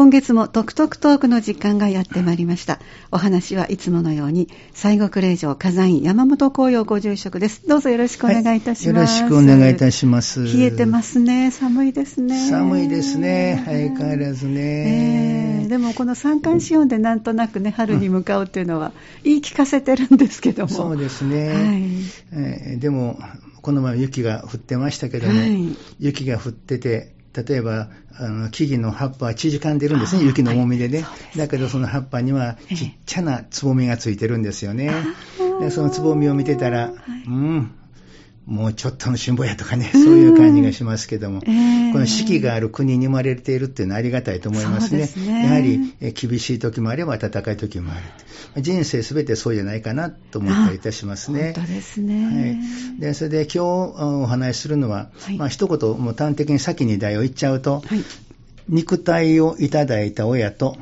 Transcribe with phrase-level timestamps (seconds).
[0.00, 2.78] 今月もトクトクトークの時間がやってまいりました。
[3.12, 7.68] お話はいつものように、西国霊場火山院山本紅葉ご住職です。
[7.68, 9.22] どうぞよろしくお願いいたします。
[9.22, 10.42] はい、よろしくお願いいたします。
[10.42, 11.50] 冷えてますね。
[11.50, 12.48] 寒いですね。
[12.48, 13.62] 寒いですね。
[13.66, 15.60] 相変わらずね。
[15.60, 18.92] えー、でもこの三寒四温でなんとなくね、春に向かうっていうのは、
[19.22, 20.68] 言い聞かせてるんですけども。
[20.70, 21.48] そうですね。
[21.48, 21.56] はい
[22.32, 23.18] えー、でも、
[23.60, 27.88] この前雪が降ってましたけども、はい、雪が降ってて、例えば、
[28.18, 34.92] あの木々の葉っぱは縮かんでるんですね、雪の重みでね、はい、だけどその葉っぱにはちっちゃなつぼみがついてるんですよね。
[35.60, 36.92] でそのつぼみを見てたら、はい、
[37.26, 37.74] うん、
[38.50, 45.06] もうちょっとの辛抱やとかね、 そういう感じがしますけども、えー、この四季がある国に生まれているっていうのはありがたいと思いますね。
[45.06, 47.94] すねやはり厳しい時もあれば暖かい時もあ
[48.56, 48.62] る。
[48.62, 51.52] 人生すべてそうじゃないかなと思ったりいたしますね。
[51.54, 52.24] 本当ですね。
[52.24, 53.00] はい。
[53.00, 58.02] で、それで今日お話しするのは、はい、まあ一言もう端的に先に題を言っちゃうと、はい、
[58.68, 60.76] 肉体をいただいた親と、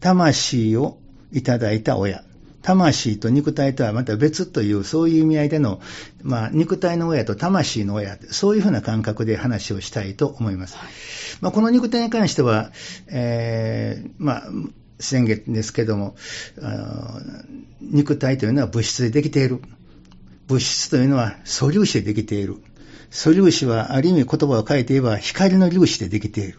[0.00, 0.98] 魂を
[1.32, 2.24] いただいた親。
[2.62, 5.80] 魂と肉体とはまた別という、そういう意味合いでの、
[6.22, 10.76] まあ、肉体の親と魂の親、そういうふうな感覚で話をしたいと思います。
[11.40, 12.70] まあ、この肉体に関しては、
[13.08, 14.42] えー、まあ、
[15.00, 16.14] 先月ですけども、
[17.80, 19.60] 肉体というのは物質でできている。
[20.46, 22.56] 物質というのは素粒子でできている。
[23.10, 26.58] 素粒子はある意味言葉を変えて言えば光の粒子でできている。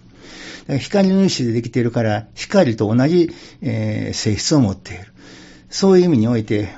[0.80, 3.32] 光の粒子でできているから、光と同じ、
[3.62, 5.13] えー、性質を持っている。
[5.74, 6.70] そういう意味において、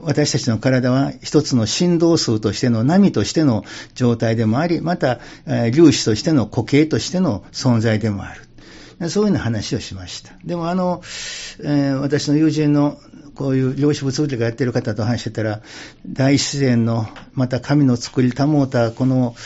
[0.00, 3.62] 私たちの体は一つの振動数としての波としての
[3.94, 5.20] 状態でもあり、また、
[5.72, 9.10] 粒子としての固形としての存在でもある。
[9.10, 10.32] そういうような話をしました。
[10.44, 11.02] でもあの、
[11.60, 12.98] えー、私の友人の
[13.38, 15.62] こういう量子物理がやってる方と話してたら、
[16.06, 19.36] 大自然の、また神の作り保ったこの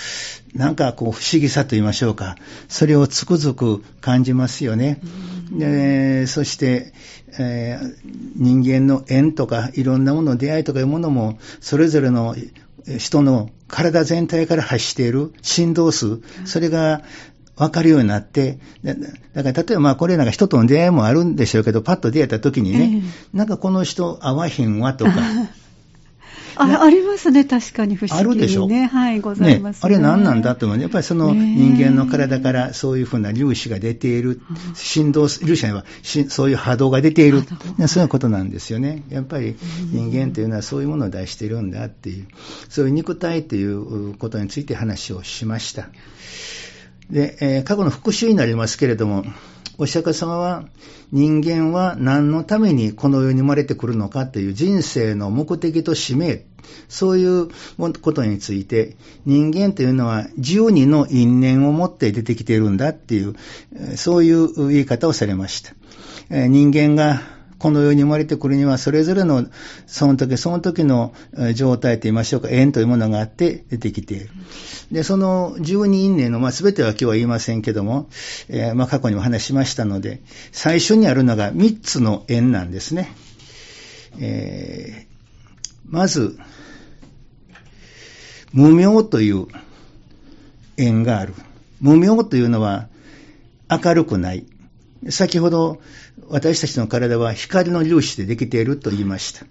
[0.55, 2.37] なんかこう不思議さと言いましょうか。
[2.69, 4.99] それをつくづく感じますよね。
[5.51, 6.95] でそして、
[7.39, 7.95] えー、
[8.37, 12.35] 人間の縁とかいろんなもの、出会いとかいうものも、それぞれの
[12.99, 17.03] 人の体全体から発している振動数、それが
[17.57, 18.95] 分かるようになって、だ
[19.45, 23.03] から例えばまあこれなんか人との出会いもあるんでしょうけど、パッと出会った時にね、
[23.33, 25.13] なんかこの人会わへんわとか、
[26.57, 28.31] あありますね、確かに不思議に、ね。
[28.31, 28.69] あるでしょ。
[28.69, 30.81] はい、ございます、ね、あれ何なんだと思う。
[30.81, 34.41] やっぱりその人間の体からそういうふうな粒子が出ている、
[34.75, 35.85] 振動、粒子には
[36.29, 37.43] そういう波動が出ている、
[37.87, 39.05] そういうことなんですよね。
[39.09, 39.57] やっぱり
[39.93, 42.27] 人間というのはそういうものを出しているんだっていう、
[42.69, 45.89] そういう肉体ということについて話をしました。
[47.11, 49.25] で、えー、過去の復習になりますけれども、
[49.79, 50.65] お釈迦様は
[51.11, 56.45] 人間は何のためにこの世に生まれてくるのかという人生の目的と使命、
[56.89, 57.49] そういう
[58.01, 58.97] ことについて
[59.27, 63.35] 人間というのは12の因縁を持って出てきているんだっていう、
[63.97, 65.75] そういう言い方をされました。
[66.31, 67.21] 人間が
[67.63, 69.47] この世に生まれてくるには、それぞれの、
[69.87, 71.15] その時その時の
[71.55, 74.31] 状態といいましょうか、縁というものがあって出てきている。
[74.91, 78.09] で、その十二因縁の、まあ、全ては今日は言いませんけども、
[78.49, 83.15] えー、まあ、過去にも話しましたので、最初にあるのが三つの縁なんですね。
[84.19, 86.37] えー、まず、
[88.53, 89.47] 無明という
[90.77, 91.35] 縁がある。
[91.81, 92.89] 無明というのは
[93.71, 94.47] 明るくない。
[95.11, 95.81] 先ほど
[96.29, 99.47] 私たちの体は光の粒子でできていると言いました。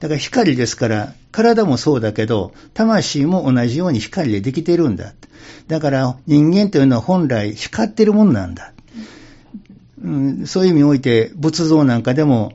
[0.00, 5.14] だから光ですから、体もそうだけど、魂も同じように光でできているんだ。
[5.68, 8.72] だから人間というのは本来光っているものなんだ。
[10.02, 12.52] うん、そういう意味において、仏像なんかでも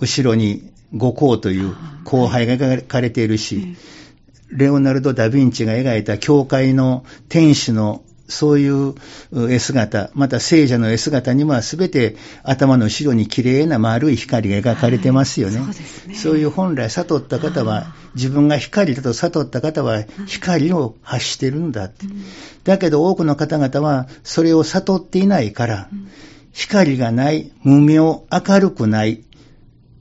[0.00, 3.76] 後ろに五光という後輩が描かれているし、
[4.50, 8.94] レオナルド・ダ・ヴィンチが描いた教会の天使のそういう
[9.50, 15.60] 絵姿、また聖者の絵姿には全て頭の後ろに綺麗な丸い光が描かれてますよね。
[15.60, 22.06] はい、そうねそういう本来悟った方は、自分が光だと悟った方は光を発してるんだって。
[22.64, 25.88] だけど多くの方々はそれを悟っていないから、
[26.52, 29.24] 光がない、無明、明るくない、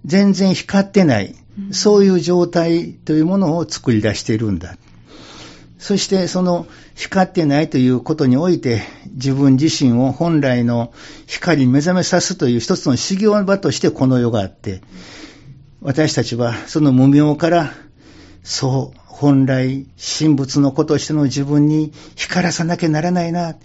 [0.05, 1.35] 全然光ってない、
[1.71, 4.77] そういう状態というものを作り出しているんだ。
[5.79, 8.83] そしてその光ってないということにおいて
[9.13, 10.93] 自分自身を本来の
[11.25, 14.81] 光に目覚めさすという一つの修行場としてこの世があって、
[15.81, 17.71] 私たちはその無明から
[18.43, 23.55] そう、本来、神仏の子としての自分に光らさなきゃならないな。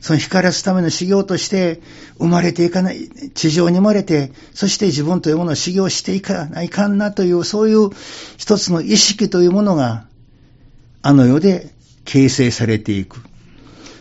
[0.00, 1.80] その光らすための修行として
[2.18, 7.90] 生まれていかない、地上に生まれて、そして自分というものを修行していかないかんなという、そういう
[8.36, 10.06] 一つの意識というものが
[11.06, 11.70] あの世で
[12.06, 13.18] 形成されていく。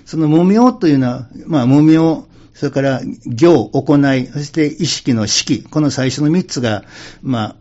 [0.06, 6.86] その無明というのは、まあ無明、それから行、行い、そして意識の式、この最初の3つが、
[7.22, 7.56] まあ、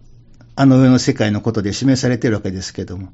[0.55, 3.09] あの世の世界のことで示されているわけですけども、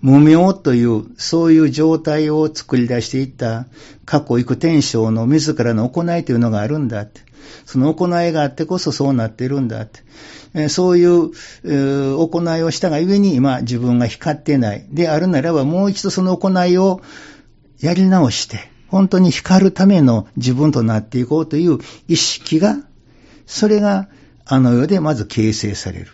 [0.00, 3.66] 無明という、そういう状態を作り出していった
[4.06, 7.20] 過去行く天章の自らの行いというのがあるんだって。
[7.66, 10.00] その行いがあってこそそうなっているんだって。
[10.68, 11.30] そういう、
[11.64, 14.86] 行いをしたがゆえに今自分が光ってない。
[14.90, 17.00] であるならばもう一度その行いを
[17.80, 21.78] やり直して、本当に光るための自分となっていこうという
[22.08, 22.76] 意識が、
[23.46, 24.08] それが
[24.44, 26.06] あの世でまず形成される。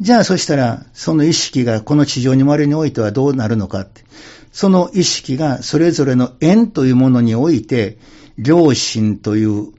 [0.00, 4.04] じゃあそしたら、その意識がこの地上に生まれにおいてはどうなるのかって。
[4.52, 7.98] その意識がそれぞれの縁というものにおいて、
[8.36, 9.72] 良心という、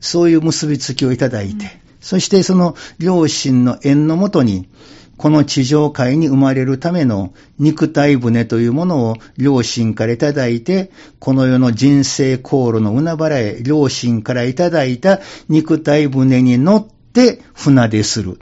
[0.00, 4.68] そういう結びつきをいただいて、そしてその良心の縁のもとに、
[5.16, 15.18] この地上界に生まれるための肉体船というものを両親からいただいて、この世の人生航路の海原へ両親からいただいた
[15.48, 18.38] 肉体船に乗って船出する。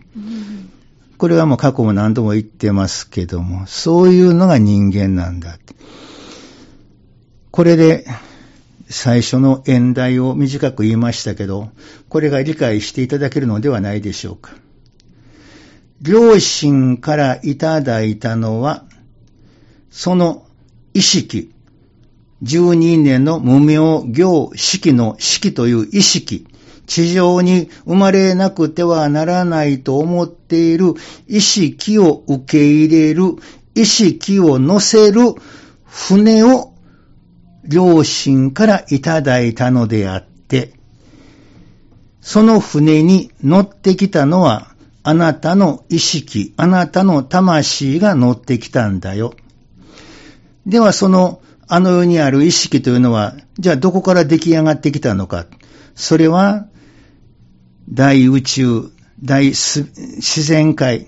[1.16, 5.56] これはもう過去も何度も言ってますけども、そういうのが人間なんだ。
[7.50, 8.04] これで
[8.88, 11.70] 最初の演題を短く言いましたけど、
[12.08, 14.52] これが理解していただけるのではないでしょうか。
[16.02, 18.84] 両親からいただいたのは、
[19.90, 20.46] その
[20.92, 21.50] 意識、
[22.42, 23.76] 12年の無名
[24.12, 26.46] 行式の式という意識、
[26.86, 30.94] 地上に生まれなくてはならないと思っている
[31.26, 33.36] 意識を受け入れる、
[33.74, 35.32] 意識を乗せる
[35.86, 36.73] 船を
[37.66, 40.72] 両親からいただいたのであって、
[42.20, 49.34] その船に乗ってきたのはあなたの意識、あなたの魂が乗ってきたんだよ。
[50.66, 55.46] ではその、あの世にある意識というのは、じゃあどこから出来上がってきたのか。
[55.94, 56.66] それは、
[57.90, 58.90] 大宇宙、
[59.22, 61.06] 大自然界、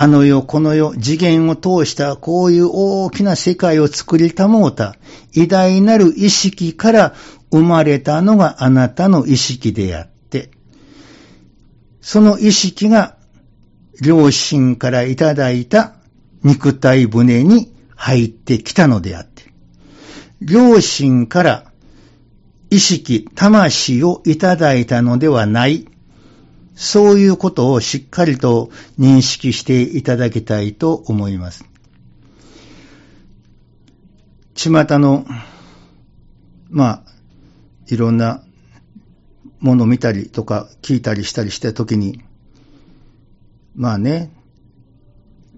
[0.00, 4.94] あの世、この世、次元を通したこういう大きな世界を作りたもうた、
[5.32, 7.14] 偉大なる意識から
[7.50, 10.52] 生まれたのがあなたの意識であって、
[12.00, 13.16] その意識が
[14.00, 15.94] 両親からいただいた
[16.44, 19.52] 肉体船に入ってきたのであって、
[20.40, 21.72] 両親から
[22.70, 25.88] 意識、魂をいただいたのではない、
[26.78, 28.70] そういうことをしっかりと
[29.00, 31.64] 認識していただきたいと思います。
[34.54, 34.70] 巷
[35.00, 35.26] の、
[36.70, 37.02] まあ、
[37.88, 38.44] いろんな
[39.58, 42.22] ものを見たりとか聞いたりしたりしたときに、
[43.74, 44.32] まあね、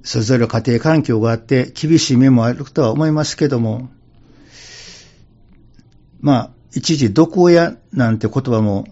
[0.02, 3.90] それぞれ家庭環境があって厳しい面もあるとは思いますけども、
[6.22, 8.86] まあ、一時毒親なんて言葉も、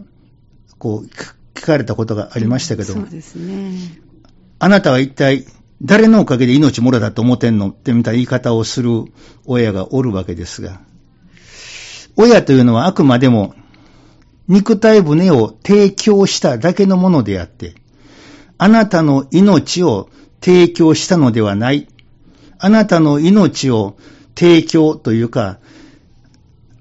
[0.78, 4.00] こう、聞かれたことがありましたけど、そうですね。
[4.58, 5.44] あなたは一体
[5.82, 9.04] 誰のおかげで命もろだと思ってんのってみたいな言い方をする
[9.44, 10.80] 親がおるわけですが、
[12.16, 13.54] 親というのはあくまでも
[14.48, 17.74] 肉体船を提供しただけのものであって、
[18.56, 20.08] あなたの命を
[20.40, 21.86] 提供したのではない。
[22.58, 23.96] あなたの命を
[24.34, 25.58] 提供というか、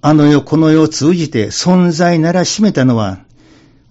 [0.02, 3.20] あの世、この世を通じて存在ならしめたのは、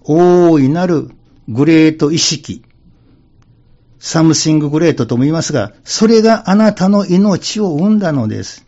[0.09, 1.11] 大いなる
[1.49, 2.63] great 意識、
[3.99, 8.65] something great とも言いますが、それがあなたの命を生んだのです。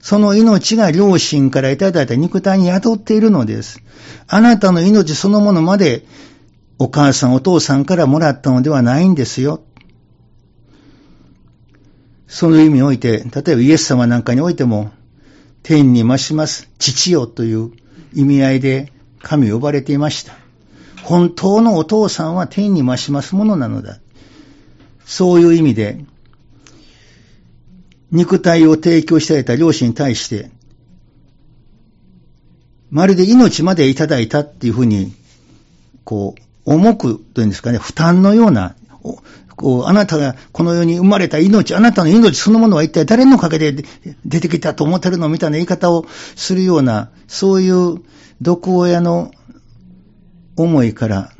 [0.00, 3.82] その命が両親からいただいた肉体に宿っているのです。
[4.28, 6.06] あなたの命そのものまで
[6.78, 9.64] お母さんお父さんからもらったのではないんですよ。
[12.28, 14.92] その意味において、例えばイエス様なんかにおいても、
[15.64, 17.72] 天に増します父よという
[18.14, 20.45] 意味合いで神を呼ばれていました。
[21.06, 24.00] 本当のお父さんは天に増しますものなのだ。
[25.04, 26.04] そういう意味で、
[28.10, 30.50] 肉体を提供していた両親に対して、
[32.90, 35.14] まるで命までいただいたっていうふうに、
[36.02, 38.74] こう、重くというんですかね、負担のような、
[39.54, 43.84] こう、あなたがこの世に生まれた命、あなたの命そのものは一体誰のおかげで
[44.24, 48.02] 出てきたと思ってるのみたいな言い方をするような、そういう
[48.40, 49.30] 毒親の
[50.56, 51.32] 思いから、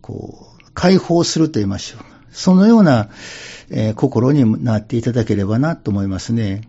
[0.00, 2.00] こう、解放すると言いましょう。
[2.30, 3.08] そのような、
[3.70, 6.62] えー、心になっていただければなと思いますね。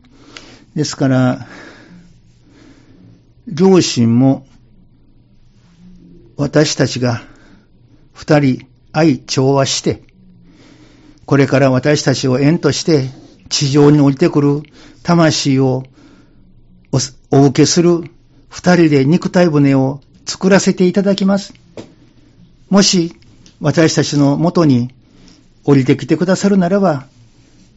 [0.75, 1.48] ですから、
[3.48, 4.46] 両親も
[6.38, 7.22] 私たちが
[8.13, 10.03] 二人愛調和して、
[11.25, 13.10] これから私たちを縁として
[13.50, 14.63] 地上に降りてくる
[15.03, 15.84] 魂を
[17.32, 18.03] お受けする
[18.50, 20.01] 二人で肉体船を
[20.39, 21.53] 作らせていただきます。
[22.69, 23.13] もし、
[23.60, 24.89] 私たちの元に
[25.65, 27.08] 降りてきてくださるならば、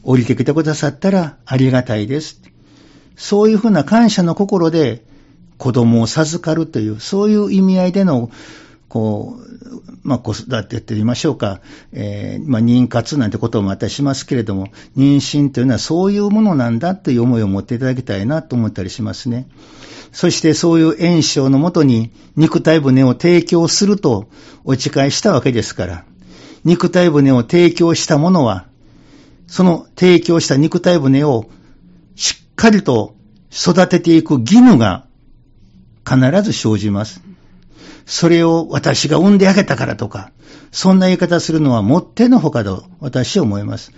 [0.05, 2.41] 降りてきてくださったらありがたいです。
[3.17, 5.03] そういうふうな感謝の心で
[5.59, 8.31] 子供を授かるという、そういう意味合いでの、
[8.93, 9.43] こう、
[10.03, 11.63] まあ、子育てって言いましょうか、
[11.95, 14.67] えー、まあ、妊活なんてこともまたしますけれども、
[14.99, 19.49] 妊娠というのはそういうものなんだという思いを持っていただきたいなと思ったりしますね。
[20.13, 24.29] そしてそういう炎症のもとに肉体船を提供すると
[24.65, 26.05] お誓いしたわけですから、
[26.63, 28.67] 肉体船を提供したものは、
[29.47, 31.47] その提供した肉体船を
[32.15, 33.15] しっかりと
[33.51, 35.07] 育てていく義務が
[36.07, 37.32] 必ず生じます。
[38.07, 40.33] それを私が産んであげたからとか、
[40.71, 43.93] そんな言い方するのはもってのほかと私は思います。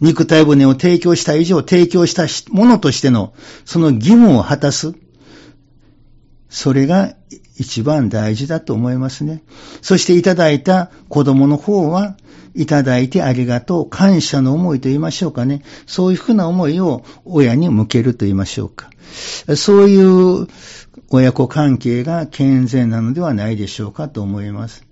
[0.00, 3.32] 肉体船を提供した以上、提供したものとしての
[3.64, 4.94] その義務を果たす。
[6.48, 7.14] それが
[7.58, 9.42] 一番大事だと思いますね。
[9.82, 12.16] そしていただいた子供の方は、
[12.54, 15.62] いただいてありがとう、感謝の思いと言いましょうかね。
[15.86, 18.90] そういうふうな思いを親に向けると言いましょうか。
[19.56, 20.48] そういう
[21.10, 24.86] 親子関係が健全なのではないでしょうかと思います。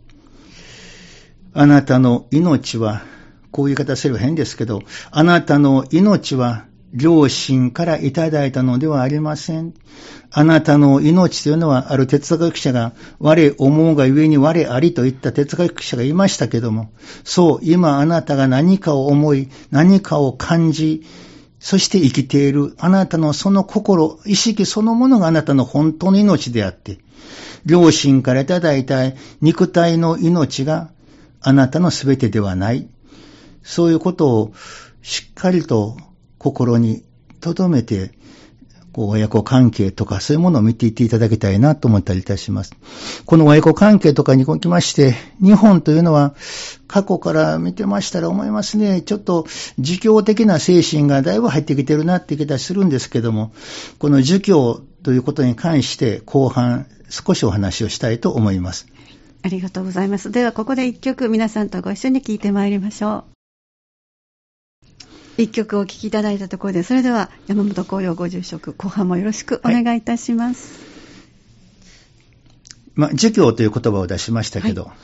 [1.53, 3.03] あなたの命は、
[3.51, 9.75] こういう言い方すれば変ですけど、あなたの命は両親からいただいたのではありません。
[10.31, 16.91] あなたの命というのは、ある哲学者が、我思うがゆえに我ありといった哲学者がいましたけども、
[17.25, 21.03] そう、今あなたが何かを思い、何かを感じ、
[21.67, 27.01] そして生きている、あなたのその心、意識そのものがあなたの本当の命であって、
[27.65, 29.01] 両親からいただいた
[29.41, 30.91] 肉体の命が
[31.41, 32.87] あなたの全てではない。
[33.65, 34.53] そういうことを
[35.03, 35.97] しっかりと
[36.39, 37.03] 心に
[37.41, 38.13] 留めて、
[38.97, 42.73] こう、親子関係とかそういうものを見ていっていただきたいなと思ったりいたします。
[43.27, 46.35] この親子関係とかにおきまして、日本というのは
[46.89, 49.47] 過去から見てましたら思いますね、ちょっと
[49.79, 53.53] 儒教的な精神がだいぶ入ってきてるなって気がするんですけども、
[53.99, 58.87] この儒教ということに関して後半少しお話をしたいと思います。
[59.43, 60.31] ありがとうございます。
[60.31, 63.36] ではここで一曲皆さんとご一緒に聴いてまいりましょう。
[65.39, 70.81] 一曲お聴きいただいたところで、それでは山本紅葉ご住職、後半もよろしくお願いいたします。
[70.81, 70.85] は
[72.87, 74.97] い、まあ、儒教という言葉を出しましたけど、はい、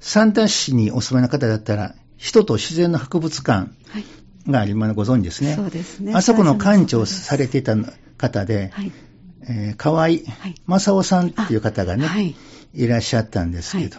[0.00, 3.70] 三田市にお住まいの方だったら、人と自然の博物館
[4.48, 5.54] があります、ご存知ですね。
[5.54, 6.14] そうですね。
[6.14, 7.76] あそこの館長されていた
[8.16, 8.92] 方で、はい、
[9.42, 10.08] えー、河合
[10.66, 12.34] 正夫さんっていう方がね、はい、
[12.72, 13.98] いらっしゃったんですけど、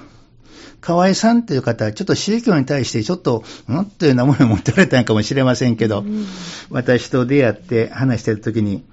[0.88, 3.86] 河合さんという方は、ちょっと宗教に対してちょっと、ん？
[3.86, 6.26] というようなものを持っておられたのかもしれませんけど、うん、
[6.70, 8.86] 私と出会って話してるときに、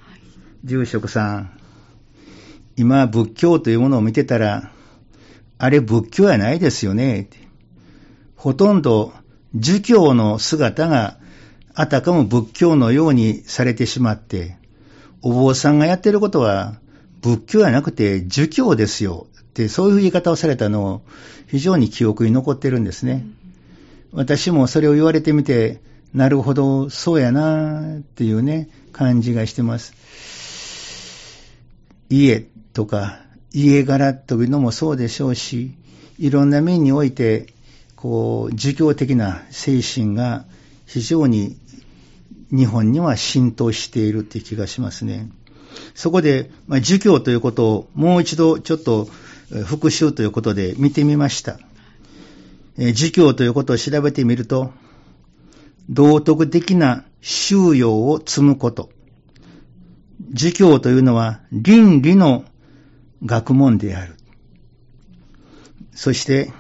[0.65, 1.57] 住職さん、
[2.77, 4.73] 今仏教というものを見てたら、
[5.59, 7.31] あれ仏教やないですよね。
[8.35, 9.13] ほとんど
[9.55, 11.19] 儒教の姿が
[11.75, 14.57] あたかも仏教のようにされてしまって、
[15.23, 16.75] お坊さんがやってることは
[17.23, 19.29] 仏教やなくて儒教ですよ。
[19.55, 21.03] ってそういう言い方をされたのを
[21.47, 23.25] 非常に記憶に残ってるんですね。
[24.13, 25.81] 私もそれを言われてみて、
[26.13, 29.95] なるほど、そうやなっていうね、感じがしてます。
[32.11, 33.21] 家とか
[33.53, 35.73] 家柄というのもそうでしょうし、
[36.19, 37.47] いろんな面において、
[37.95, 40.45] こう、儒教的な精神が
[40.85, 41.57] 非常に
[42.51, 45.31] 日本には浸透しているっていう気がしますね。
[45.95, 49.09] そこで、まあ、儒教ということをもう一度ちょっと
[49.63, 51.59] 復習ということで見てみました。
[52.77, 54.73] 儒教ということを調べてみると、
[55.89, 58.91] 道徳的な修養を積むこと。
[60.33, 62.45] 儒教というのは倫理の
[63.25, 64.15] 学問である。
[65.95, 66.53] そして、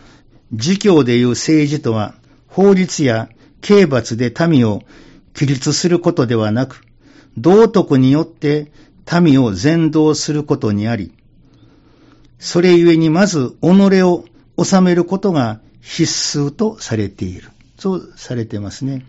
[0.53, 2.15] 儒教でいう政治とは、
[2.47, 3.29] 法律や
[3.61, 4.83] 刑罰で民を
[5.35, 6.83] 規律することではなく、
[7.37, 8.71] 道徳によって
[9.21, 11.13] 民を全道することにあり、
[12.45, 14.27] それゆえにまず己を
[14.63, 17.51] 治めることが必須とされている。
[17.79, 19.07] そうされてますね。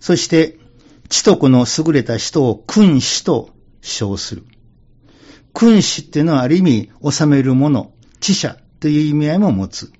[0.00, 0.58] そして、
[1.08, 3.48] 知徳の優れた人を君子と
[3.80, 4.44] 称する。
[5.54, 7.90] 君子っていうのはある意味治めるもの、
[8.20, 9.90] 知者という意味合いも持つ。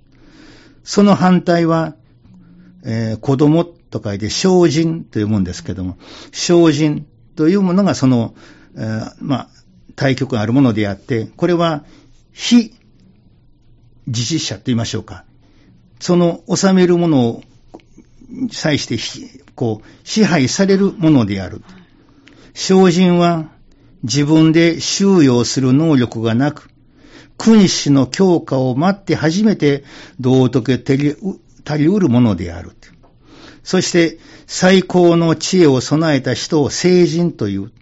[0.85, 1.97] その反対は、
[2.85, 5.97] えー、子供と書いて精進というもんですけども、
[6.33, 8.35] 精進というものがその、
[8.77, 9.49] えー、まあ、
[9.97, 11.85] 対極があるものであって、これは
[12.33, 12.75] 非
[14.07, 15.25] 自治者と言いましょうか。
[16.01, 17.43] その治めるものを
[18.51, 18.99] 際して
[19.55, 21.62] こう支配されるものである。
[22.55, 23.51] 精進は
[24.03, 26.71] 自分で収容する能力がなく、
[27.39, 29.85] 君主の強化を待って初めて
[30.21, 32.73] 道徳へ足りうるものである。
[33.62, 37.73] そして最高の知恵を備えた人を聖人という。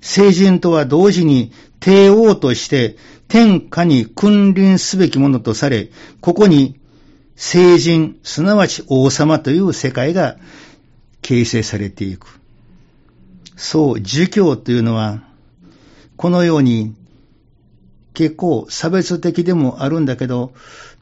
[0.00, 2.96] 聖人とは同時に帝王として
[3.28, 5.90] 天下に君臨すべきものとされ、
[6.20, 6.78] ここに
[7.36, 10.36] 聖人、すなわち王様という世界が
[11.22, 12.40] 形成されていく。
[13.56, 15.22] そう、儒教というのは、
[16.16, 16.94] このように
[18.14, 20.52] 結構差別的でもあるんだけど、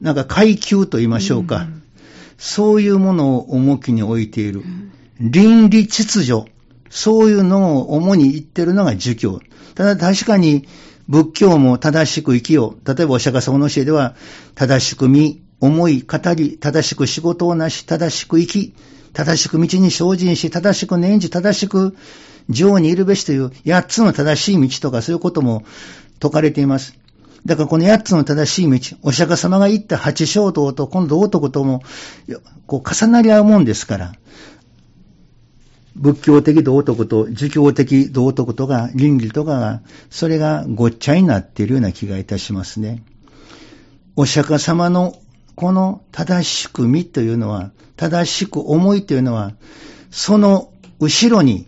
[0.01, 1.57] なんか階級と言いましょうか。
[1.57, 1.83] うん、
[2.37, 4.63] そういうものを重きに置いている。
[5.19, 6.51] 倫理秩序。
[6.89, 9.39] そういうのを主に言ってるのが儒教。
[9.75, 10.67] ただ確かに
[11.07, 12.95] 仏教も正しく生きよう。
[12.95, 14.15] 例えばお釈迦様の教えでは、
[14.55, 18.75] 正しく見、思い、語り、正しく仕事をなし、正しく生き、
[19.13, 21.95] 正しく道に精進し、正しく念じ、正しく
[22.49, 25.63] 情にいるべしという八つの正しい道とかそういうことも
[26.21, 26.95] 説かれています。
[27.45, 31.81] だからこの八つの正しい道、お釈迦様が言った八正道と今度道徳とも
[32.65, 34.13] こう重なり合うもんですから、
[35.97, 43.03] 仏教的道徳と儒教的道徳とか倫理とかが、それがごっちゃになっているような気がいたしますね。
[44.15, 45.15] お釈迦様の
[45.55, 49.53] この正しく見というのは、正しく思いというのは、
[50.11, 51.67] その後ろに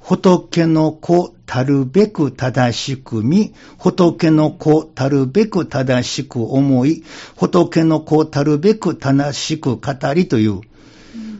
[0.00, 7.04] 仏の子たるべく正しく見、仏の子たるべく正しく思い、
[7.36, 10.60] 仏の子たるべく正しく語りという、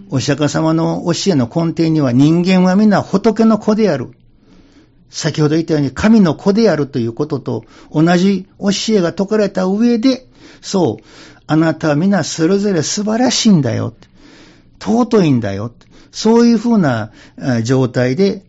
[0.08, 4.10] お釈迦様の教えの根底には人間は皆仏の子である。
[5.08, 10.28] 先ほど言ったように神の子であるということと同じ教えが説かれた上で、
[10.60, 11.04] そう、
[11.46, 13.94] あなたは皆それぞれ素晴らしいんだよ。
[14.80, 15.72] 尊いんだよ。
[16.10, 17.12] そういうふうな
[17.62, 18.44] 状態で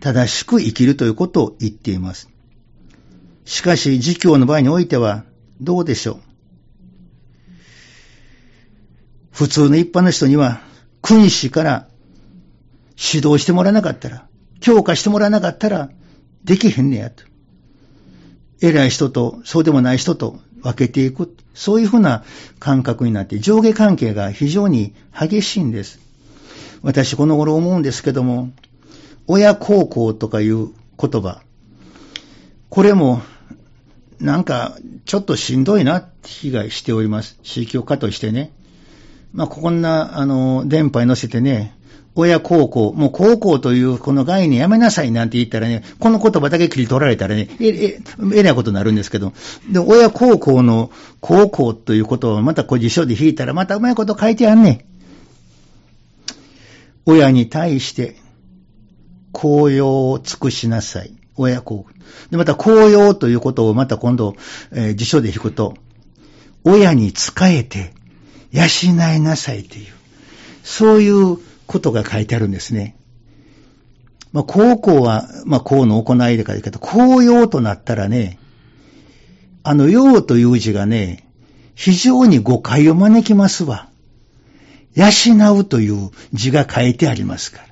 [0.00, 2.28] 正しく生きるということを言っています。
[3.44, 5.24] しかし、儒教の場合においては、
[5.60, 6.20] どうでしょう
[9.32, 10.60] 普通の一般の人には、
[11.04, 11.86] 君主から
[12.96, 14.26] 指導してもらわなかったら、
[14.60, 15.90] 強化してもらわなかったら、
[16.44, 17.24] できへんねやと。
[18.62, 21.36] 偉い人と、そうでもない人と分けていく。
[21.52, 22.24] そういうふうな
[22.58, 26.00] 感覚になって、上下関係が非常に激しいんです。
[26.80, 28.50] 私、この頃思うんですけども、
[29.26, 31.42] 親孝行とかいう言葉。
[32.70, 33.20] これも、
[34.20, 37.38] なんか、ちょっとしんどいなって気がしております。
[37.42, 38.52] 宗教家としてね。
[39.34, 41.76] まあ、こんな、あの、電波に乗せてね、
[42.14, 48.00] 親孝行、もう孝行というこの概念やめなさいなんて言ったらね、この言葉だけ切り取られたらね、え、え、
[48.34, 49.32] えらいことになるんですけど、
[49.68, 54.86] で、親孝行の孝行ということをまたこう辞書で引いたらまたうまいこと書いてあんね
[57.04, 58.16] 親に対して
[59.32, 61.12] 公用を尽くしなさい。
[61.36, 61.86] 親孝行。
[62.30, 64.36] で、また公用ということをまた今度、
[64.70, 65.74] えー、辞書で引くと、
[66.62, 67.92] 親に仕えて、
[68.54, 68.66] 養
[69.16, 69.86] いなさいという、
[70.62, 72.96] そういうことが書いてあるんですね。
[74.32, 78.38] まあ、高校は、まあ、公の行いで書いてあるけど、公用となったらね、
[79.64, 81.28] あの、用という字がね、
[81.74, 83.88] 非常に誤解を招きますわ。
[84.94, 87.66] 養うという字が書いてありますから。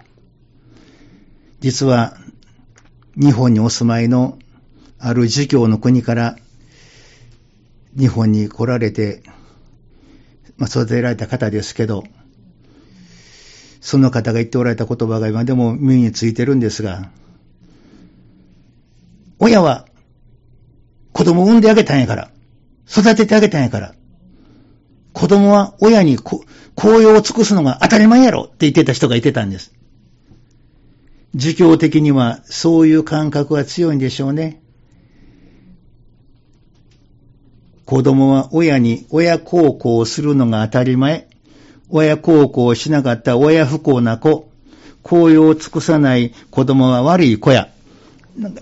[1.61, 2.17] 実は、
[3.17, 4.39] 日本にお住まいの
[4.99, 6.37] ある儒教の国から
[7.97, 9.23] 日本に来られて、
[10.63, 12.05] まあ、育てられた方ですけど、
[13.81, 17.11] その方が言っておられた言葉が今でも耳についてるんですが、
[19.41, 19.89] 親は
[21.13, 22.31] 子供を産んであげたんやから、
[22.89, 23.97] 育ててあげたんやから、
[25.13, 26.45] 子供は親にこ
[26.77, 29.75] 紅葉を尽くすのが当たり前やろって言ってた人がいてたんです。
[31.35, 34.62] 儒教的にはそういう感覚が強いんでしょうね。
[37.93, 41.29] 子供は親に親孝行をするのが当たり前。
[41.91, 44.49] 親孝行をしなかった親不幸な子。
[45.03, 47.69] 紅葉を尽くさない子供は悪い子や。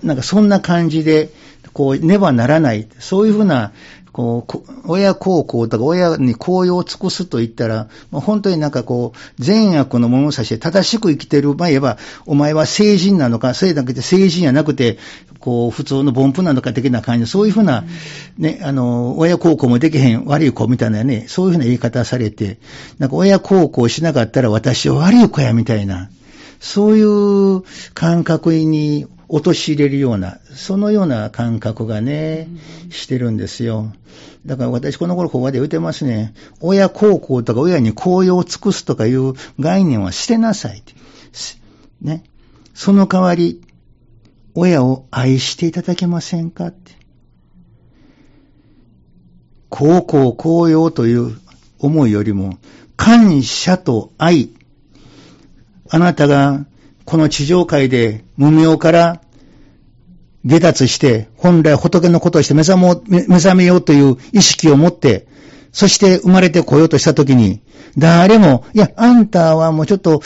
[0.03, 1.29] なんかそんな感じで、
[1.71, 2.89] こう、ねばならない。
[2.99, 3.71] そういうふうな
[4.11, 14.97] こう、親孝行とか親に紅葉を尽くすと言ったら、本当になんかこう、善悪の物差しで正しく生きてる、まあ言えば、お前は成人なのか、それだけで成人やなくて、
[15.39, 17.85] こう、普通の凡夫なのか的な感じで、そういうふうな、
[18.37, 22.59] ね、あの、親孝行もできへん悪い子みたいなね、そういうふうな言い方されて、
[22.99, 26.09] なんか親孝行しなかったら私は悪い子やみたいな、
[26.59, 32.49] そういう感覚に陥れるような、そのような感覚がね、
[32.89, 33.93] してるんですよ。
[34.45, 36.33] だから私この頃ここまで言うてますね。
[36.59, 40.83] 親孝行とか親に紅葉を尽くすとかいう概念はしてなさい。
[42.01, 42.23] ね。
[42.73, 43.61] その代わり、
[44.53, 46.91] 親を愛していただけませんかって。
[49.69, 51.39] 高校高揚という
[51.79, 52.57] 思いよりも、
[52.97, 54.49] 感謝と愛。
[55.89, 56.65] あなたが
[57.11, 59.19] この地上界で無名から
[60.45, 65.27] 下脱して、本来仏のことをして目覚も目覚めようという意識を持って、
[65.73, 67.59] そして生まれてこようとしたときに、
[67.97, 70.21] 誰も、いや、あんたはもうちょっと、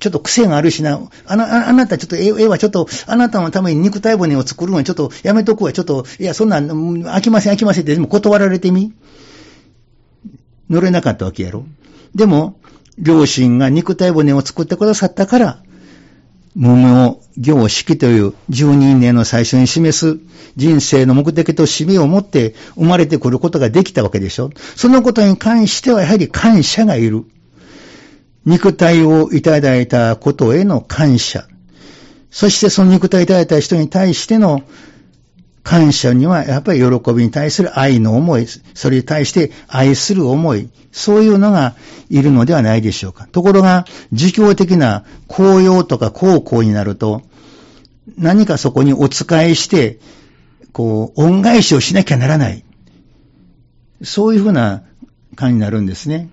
[0.00, 8.92] ちょっと癖があるしな、あな、あなたちょっと、ええはちょっと、あなたのために肉体骨を作るのにちょっとやめとくわ、ちょっと、いや、そんなん、飽きません、飽きませんって、でも断られてみ
[10.68, 11.64] 乗れなかったわけやろ。
[12.16, 12.58] でも、
[12.98, 15.62] 両親が肉体骨を作ってくださったから、
[16.56, 20.18] 無名行式という十人年の最初に示す
[20.56, 24.50] 人生の目的と使命を持って生まれてくることができたわけでしょ。
[24.74, 27.24] そのことに関してはやはり感謝がいる。
[28.46, 31.46] 肉体をいただいたことへの感謝。
[32.30, 34.62] そしてその肉体をいただいた人に対しての
[35.66, 41.74] 感謝にはやっぱり喜びに対する愛の思い、それに対して愛する思い、そういうのが
[42.08, 43.26] いるのではないでしょうか。
[43.32, 47.22] ところが、儒教的な公用とか高校になると、
[48.16, 49.98] 何かそこにお仕えして、
[50.72, 52.64] こう、恩返しをしなきゃならない。
[54.04, 54.84] そういうふうな
[55.34, 56.28] 感になるんですね。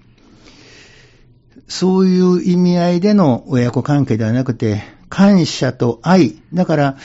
[1.67, 4.83] そういう意味合いでの親子関係ではなくて、
[5.13, 6.37] 感謝と愛。
[6.55, 6.97] だから、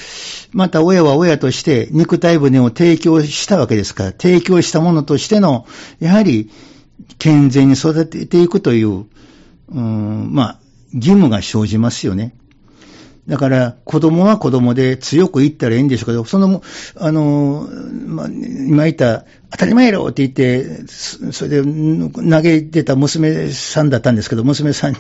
[0.53, 5.66] また親は親として肉体舟を提供したわけですから、提供したものとしての、
[6.01, 6.51] やはり
[7.18, 9.05] 健全に育てていくという、
[9.68, 10.59] うん、まあ、
[10.94, 12.35] 義務が生じますよね。
[13.28, 16.62] だから、子供は子供で強く言ったらいいんでしょうけど、その、
[16.96, 17.68] あの、
[18.06, 24.96] まあ、今言った、当たり前やろって言って、それで投げてた娘さんだったんですけど、娘さん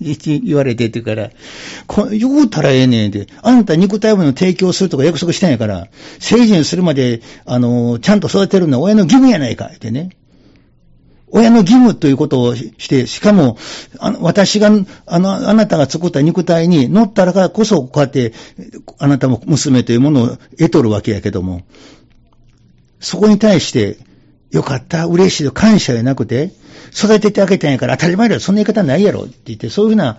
[0.00, 1.30] に言われてって言うから、
[1.86, 5.86] こ言うたらええねんで、あんた肉体分の提供するとか約束したんやから、
[6.18, 10.10] 成人するまで、あの、ちゃんと育てるのは親の義務やないか、ってね。
[11.34, 13.56] 親の義務ということをして、しかも、
[13.98, 14.70] あの私が、
[15.06, 18.34] あの、あなたが作った肉体に乗ったらからこそ、こうやって、
[18.98, 21.62] あなたも娘というものを得とるわけやけども、
[23.00, 23.98] そこに対して、
[24.50, 26.52] よかった、嬉しい感謝じゃなくて、
[26.94, 30.18] 育ててあげたんやから当たり前だよ、そんな言い方ないやろって言って、そういうふうな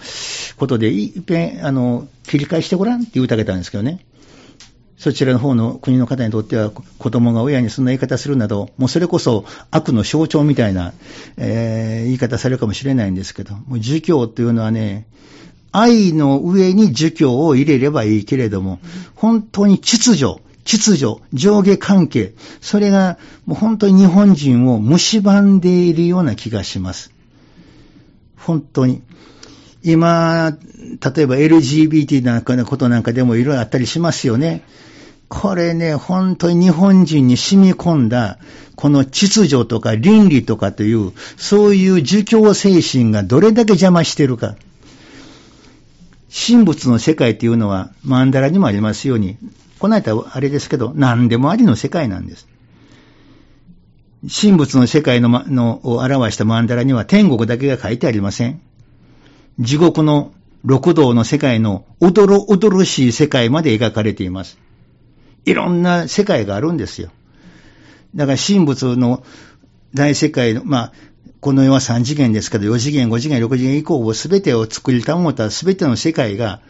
[0.58, 4.04] ことで、いっぺん、あの、切り返してごらんって言うてあげたんですけどね。
[5.04, 10.94] そちらの方の国の方にとっては、子供が親にそんな言い方するなど、もうそれこそ悪の象徴みたいな、
[11.36, 15.06] えー、言い方されるかもしれないんですけど、もう儒教っていうのはね、
[15.74, 18.80] 愛の上に儒教を入れればいいけれども、
[19.13, 27.12] 本当に秩序、秩序、上下関係、それがもう本当に日本人を蝕んでいるような気がします。
[28.38, 29.02] 本当に。
[29.84, 30.58] 今、
[31.13, 34.63] 例えば LGBT なんかのことなんかでもいろいろあったりしますよね。
[35.34, 38.38] これね、本当に日本人に染み込んだ、
[38.76, 44.56] この秩序とか倫理とかという、そういう儒教精神がどれだけ邪魔してるか。
[46.30, 49.38] 神仏の世界っていうのは、マンダラにもありますように、
[49.80, 52.48] この間あれですけど、何でもありの世界なんです。
[54.32, 58.62] 神仏の世界ののを表したマンダラには天国だけが書いてありません。
[59.60, 60.32] 地獄の
[60.63, 64.62] 六道の世界のおどろおどろしい世界まで描かれています。
[65.45, 67.10] いろんな世界があるんですよ。
[68.15, 69.23] だから神仏の
[69.93, 70.93] 大世界の、まあ、
[71.39, 76.62] この世は3次元ですけど、4次元、5次元、6次元以降を全てを作りたもった全ての世界が、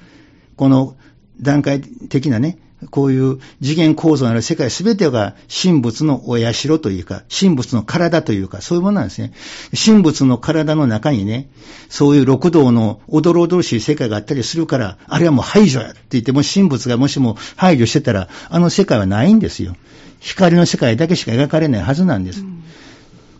[0.55, 0.95] この
[1.39, 2.57] 段階的なね、
[2.89, 9.34] こういう次元構造のある世界すべてが神仏のお社というか、神仏の体というか、そういうものなんですね。
[9.74, 11.50] 神仏の体の中にね、
[11.89, 19.76] そういう六道のおどろおどろしい世界があったりするから、あれはもう排除やって言っても神仏がもしも排除してたら、あの世界はないんですよ。
[20.19, 22.43] 光の世界だけしか描かれないはずなんです。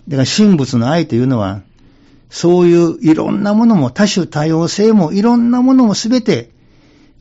[0.08, 1.62] だから神仏の愛というのは、
[2.30, 6.50] そういういろんなものも多種多様性もいろんなものもすべて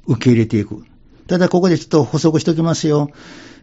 [0.06, 0.84] 受け入れていく。
[1.26, 3.10] ただここでちょっと補足しておきますよ。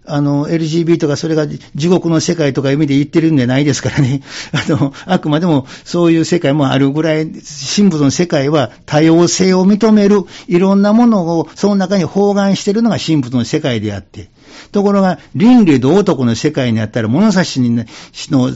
[0.05, 4.21] あの、LGBT とかそれが地獄の世界とか意味で言ってるんじゃないですからね。
[4.51, 7.27] あの、あくまでもそういう世界もあるぐらい、
[7.75, 14.29] 神仏の世界は多様性を認める、いろんなものをその中に包含してるのが神仏の世界であって。
[14.71, 17.85] ところが、倫理道徳の世界にあったら、物差しの、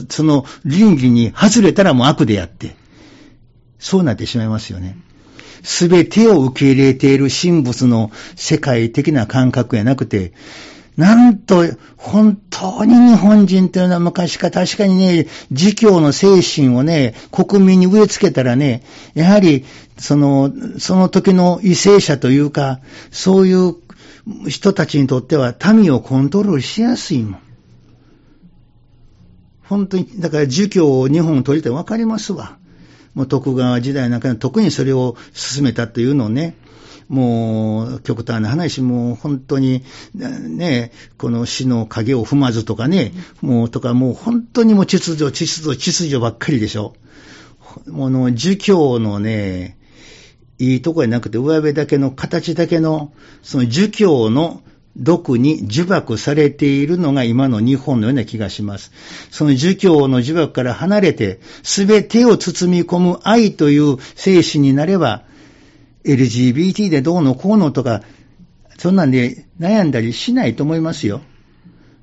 [0.08, 2.76] その倫理に外れたらもう悪であって。
[3.78, 4.96] そうなってしまいますよね。
[5.64, 10.32] すべてを受け入れている神仏の世界的な感覚やなくて、
[10.96, 11.64] なんと、
[11.96, 19.64] 本当に日本人というのは昔か確かにね、儒教の精神をね、国民に植え付けたらね、やはり、
[19.98, 23.74] その、その時の為政者というか、そういう
[24.48, 27.40] 人たちにとっては民をコントロールしやすいもん。
[29.64, 32.58] 本当に、だから儒教を日本を取りたい分かりますわ。
[33.14, 36.56] もう徳川時代なんか特にそれを進めたというのをね、
[37.08, 46.94] もう極端な話、もう本当に、ね、この死の影を踏まずとかね、もうとかもう本当にもう秩序、秩序、秩序ばっかりでしょ。
[47.86, 49.76] もの、儒教のね、
[50.58, 54.62] いいとこじゃなくて、上辺だけの、形だけの、その儒教の
[54.96, 58.92] 毒に呪縛されているのが今の日本のような気がします。
[59.30, 65.24] その儒教の呪縛から離れて、すべてを包み込む愛という精神になれば、
[66.04, 68.02] LGBT でどうのこうのとか、
[68.78, 71.22] そんなんで悩んだりしないと思いますよ。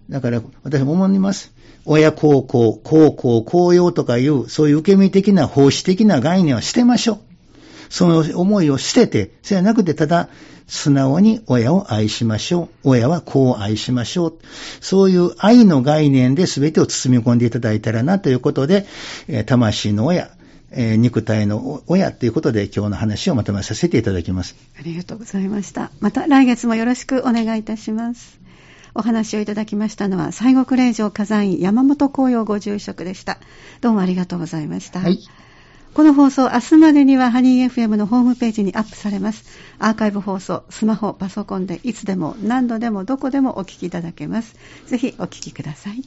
[0.10, 1.54] だから私も思います。
[1.86, 7.31] 親孝行、孝行、公用とかいう、そういう受け身的な奉仕的な概念は捨てましょう。
[7.91, 10.30] その思いを捨てて、そうじゃなくてただ、
[10.65, 12.89] 素直に親を愛しましょう。
[12.89, 14.39] 親は子を愛しましょう。
[14.80, 18.88] そういう愛の概念で全てを包み込んでいただいたらなということで、
[19.45, 20.32] 魂の親、
[20.71, 24.56] えー、肉体の親ということで今日の話をまとめさせていただきます。
[24.80, 25.91] ありがとうございました。
[25.99, 28.39] また来月もよろしくお願いいたします。
[28.95, 33.39] お話をいただきましたのは、西国霊場火山院山本紅葉ご住職でした。
[33.82, 35.01] どうもありがとうございました。
[35.01, 35.19] はい。
[35.93, 39.43] この放送、明日までにはハニー FM のホームページにアップされます。
[39.77, 44.56] アーカイブ放送、スマホ、パソコンでいつでも何度でもどこでもお聞きいただけます。
[44.86, 46.01] ぜひお聞きください。